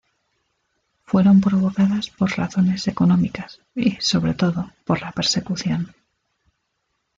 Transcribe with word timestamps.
Fueron 1.03 1.41
provocadas 1.41 2.09
por 2.09 2.35
razones 2.35 2.87
económicas 2.87 3.59
y, 3.75 3.97
sobre 3.99 4.33
todo, 4.33 4.71
por 4.83 4.99
la 4.99 5.11
persecución. 5.11 5.93